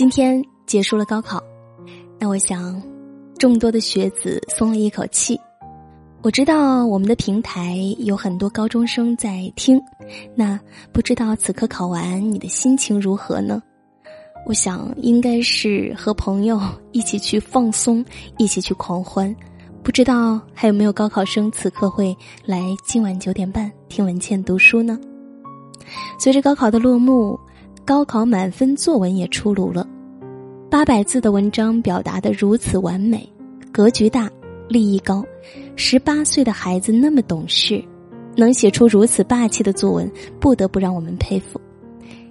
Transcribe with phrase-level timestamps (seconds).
[0.00, 1.42] 今天结束了高考，
[2.18, 2.82] 那我想，
[3.38, 5.38] 众多的学子松了一口气。
[6.22, 9.78] 我知道我们的平台有很多高中生在听，
[10.34, 10.58] 那
[10.90, 13.62] 不知道此刻考完你的心情如何呢？
[14.46, 16.58] 我想应该是和朋友
[16.92, 18.02] 一起去放松，
[18.38, 19.36] 一起去狂欢。
[19.82, 24.98] 不知道还有没有高考生此刻会来今晚九点半听文倩读书呢？
[26.18, 27.38] 随着高考的落幕。
[27.90, 29.84] 高考满分作文也出炉了，
[30.70, 33.28] 八百字的文章表达的如此完美，
[33.72, 34.30] 格局大，
[34.68, 35.24] 立意高，
[35.74, 37.84] 十八岁的孩子那么懂事，
[38.36, 40.08] 能写出如此霸气的作文，
[40.38, 41.60] 不得不让我们佩服。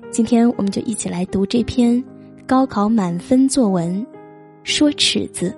[0.10, 2.02] 今天我们就一起来读这篇
[2.48, 4.08] 高考满分作文，
[4.64, 5.54] 说尺子。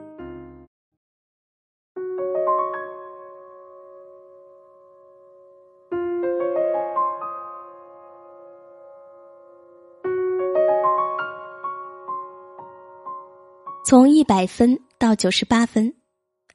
[13.92, 15.94] 从一百分到九十八分，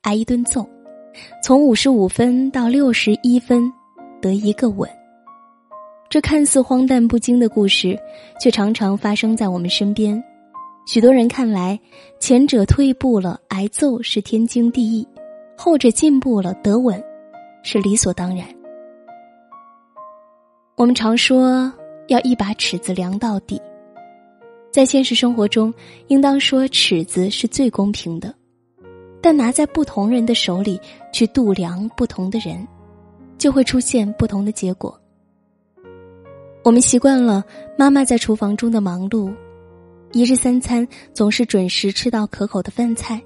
[0.00, 0.66] 挨一顿揍；
[1.42, 3.70] 从五十五分到六十一分，
[4.22, 4.88] 得一个吻。
[6.08, 7.94] 这看似荒诞不经的故事，
[8.40, 10.24] 却常常发生在我们身边。
[10.86, 11.78] 许多人看来，
[12.18, 15.06] 前者退步了，挨揍是天经地义；
[15.58, 17.04] 后者进步了，得吻
[17.62, 18.46] 是理所当然。
[20.74, 21.70] 我们常说
[22.08, 23.60] 要一把尺子量到底。
[24.76, 25.72] 在现实生活中，
[26.08, 28.34] 应当说尺子是最公平的，
[29.22, 30.78] 但拿在不同人的手里
[31.14, 32.68] 去度量不同的人，
[33.38, 35.00] 就会出现不同的结果。
[36.62, 37.42] 我们习惯了
[37.78, 39.34] 妈妈在厨房中的忙碌，
[40.12, 43.18] 一日三餐总是准时吃到可口的饭菜，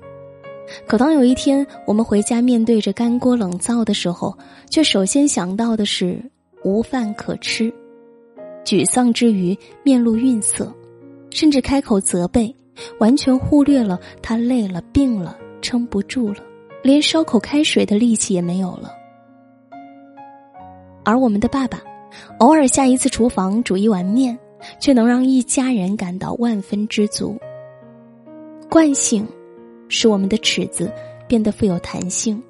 [0.86, 4.38] 可当有一天我们回家面对着干锅冷灶的时候，
[4.70, 6.22] 却首先想到的是
[6.62, 7.74] 无饭可吃，
[8.64, 10.72] 沮丧之余面露愠色。
[11.30, 12.54] 甚至开口责备，
[12.98, 16.36] 完全忽略了他累了、病了、撑不住了，
[16.82, 18.92] 连烧口开水的力气也没有了。
[21.04, 21.80] 而我们的爸爸，
[22.38, 24.38] 偶尔下一次厨房煮一碗面，
[24.78, 27.38] 却能让一家人感到万分知足。
[28.68, 29.26] 惯性，
[29.88, 30.92] 使我们的尺子
[31.26, 32.40] 变得富有弹性，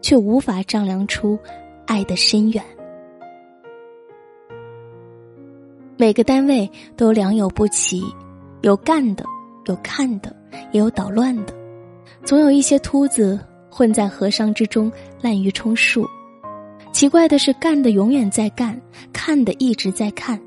[0.00, 1.38] 却无法丈量出
[1.86, 2.64] 爱的深远。
[6.00, 6.66] 每个单位
[6.96, 8.02] 都良莠不齐，
[8.62, 9.24] 有干的，
[9.66, 10.34] 有看的，
[10.72, 11.52] 也有捣乱的，
[12.24, 13.38] 总有一些秃子
[13.70, 14.90] 混在和尚之中
[15.20, 16.08] 滥竽充数。
[16.90, 18.80] 奇怪的是，干的永远在干，
[19.12, 20.40] 看的一直在看，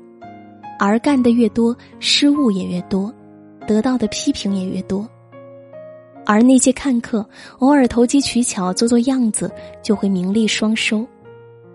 [0.76, 3.14] 而干的越多，失误也越多，
[3.64, 5.08] 得到的批评也越多。
[6.26, 7.24] 而那些看客，
[7.60, 9.48] 偶尔投机取巧，做做样子，
[9.84, 11.06] 就会名利双收。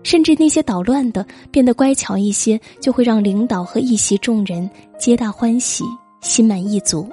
[0.02, 4.68] 甚至那些捣乱的变得乖巧一些，就会让领导和一席众人
[4.98, 5.84] 皆大欢喜，
[6.20, 7.08] 心满意足。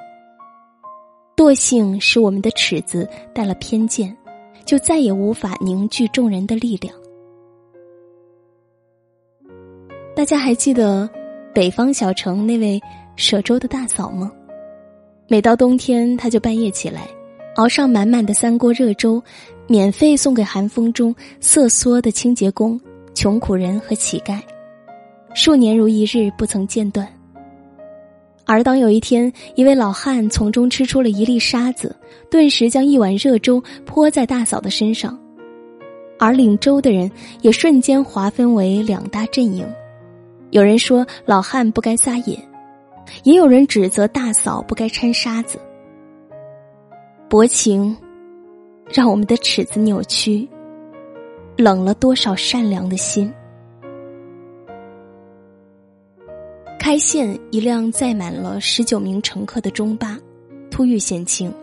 [1.35, 4.15] 惰性使我们的尺子带了偏见，
[4.65, 6.93] 就再也无法凝聚众人的力量。
[10.15, 11.07] 大家还记得
[11.53, 12.81] 北方小城那位
[13.15, 14.31] 舍粥的大嫂吗？
[15.27, 17.07] 每到冬天，她就半夜起来，
[17.57, 19.21] 熬上满满的三锅热粥。
[19.67, 22.79] 免费送给寒风中瑟缩的清洁工、
[23.13, 24.39] 穷苦人和乞丐，
[25.33, 27.07] 数年如一日，不曾间断。
[28.45, 31.94] 而当有一天，一位老汉从中吃出了一粒沙子，
[32.31, 35.19] 顿时将一碗热粥泼在大嫂的身上，
[36.17, 37.11] 而领粥的人
[37.41, 39.67] 也瞬间划分为两大阵营。
[40.51, 42.39] 有人说老汉不该撒野，
[43.23, 45.59] 也有人指责大嫂不该掺沙子。
[47.27, 47.94] 薄情。
[48.89, 50.47] 让我们的尺子扭曲，
[51.57, 53.31] 冷了多少善良的心？
[56.79, 60.17] 开县一辆载满了十九名乘客的中巴，
[60.71, 61.53] 突遇险情，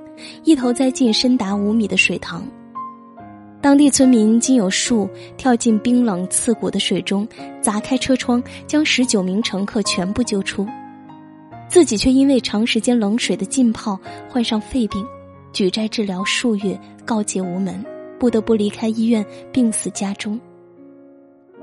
[0.45, 2.47] 一头栽进深达五米的水塘。
[3.63, 5.09] 当地村民金有树
[5.39, 7.27] 跳进冰冷刺骨的水中，
[7.63, 10.67] 砸开车窗，将十九名乘客全部救出，
[11.71, 15.03] 自己却因为长时间冷水的浸泡，患上肺病。
[15.55, 17.83] 举债治疗数月，告诫无门，
[18.19, 20.39] 不得不离开医院，病死家中。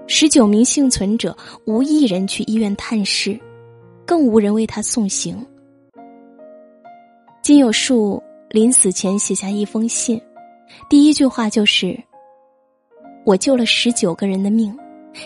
[0.08, 3.38] 十九名幸存者无一人去医院探视，
[4.06, 5.46] 更无人为他送行。
[7.44, 10.20] 金有树临死前写下一封信，
[10.90, 12.02] 第一句话就是
[13.26, 14.74] ：“我救了十九个人的命，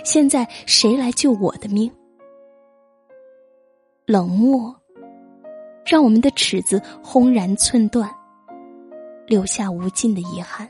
[0.04, 1.92] 现在谁来救我的命？”
[4.08, 4.76] 冷漠，
[5.86, 8.10] 让我们的尺子轰然寸断。
[9.28, 10.68] 留下无尽的遗憾。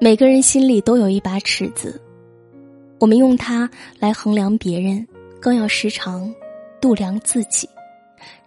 [0.00, 2.00] 每个人心里都有一把尺子，
[3.00, 5.06] 我们用它来衡量别人，
[5.40, 6.32] 更要时常
[6.80, 7.68] 度量自己。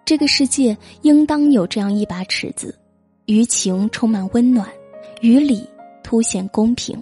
[0.06, 2.74] 这个世界应当有这样一把尺子，
[3.25, 4.68] 于情充满温暖，
[5.22, 5.68] 于理
[6.04, 7.01] 凸显公平，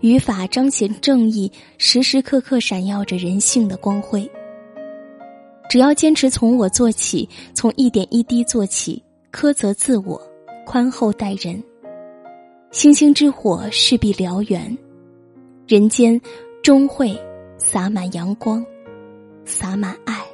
[0.00, 4.30] 于法彰显正义，时时刻刻闪耀着人性的光辉。
[5.68, 9.02] 只要坚持从我做起，从一点一滴做起，
[9.32, 10.20] 苛责自我，
[10.66, 11.62] 宽厚待人，
[12.70, 14.76] 星星之火势必燎原，
[15.66, 16.20] 人间
[16.62, 17.16] 终会
[17.56, 18.64] 洒满阳光，
[19.44, 20.27] 洒满爱。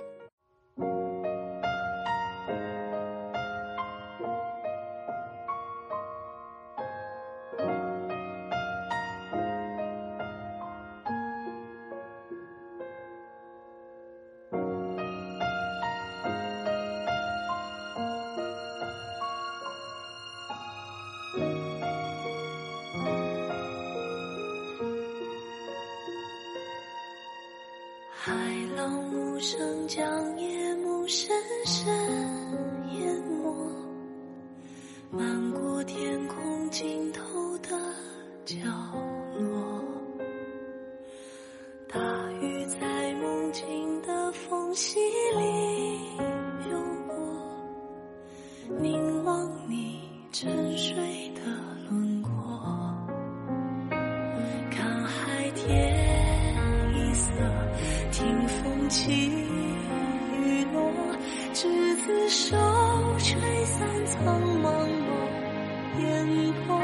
[62.04, 62.56] 此手，
[63.16, 65.08] 吹散苍茫诺
[66.00, 66.78] 烟波。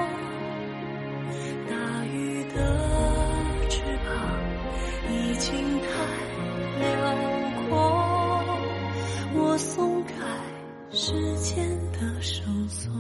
[1.69, 1.75] 大
[2.07, 2.57] 雨的
[3.69, 4.09] 翅膀
[5.11, 5.53] 已经
[5.83, 5.87] 太
[6.81, 6.89] 辽
[7.69, 7.71] 阔，
[9.35, 10.15] 我松开
[10.91, 12.91] 时间的绳索，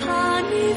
[0.00, 0.74] 怕你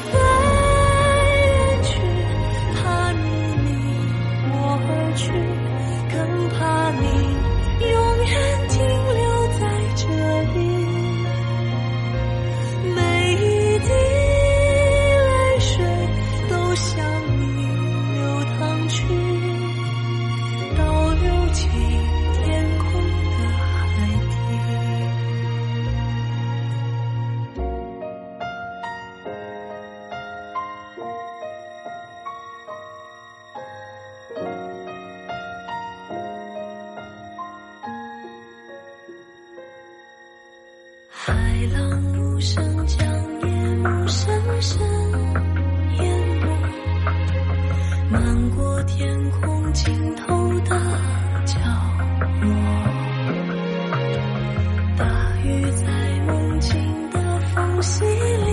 [41.60, 43.06] 海浪无声将
[43.42, 43.46] 夜
[43.76, 44.80] 幕深深
[45.98, 46.48] 淹没，
[48.10, 50.24] 漫过天空尽头
[50.60, 50.70] 的
[51.44, 51.58] 角
[52.40, 52.48] 落。
[54.96, 55.04] 大
[55.44, 55.84] 雨在
[56.26, 57.20] 梦境的
[57.54, 58.49] 缝隙里。